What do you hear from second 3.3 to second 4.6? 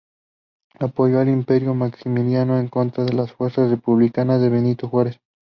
fuerzas republicanas de